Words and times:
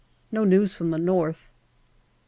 No 0.31 0.45
news 0.45 0.73
from 0.73 0.89
the 0.89 0.97
north. 0.97 1.51
10. 1.53 1.55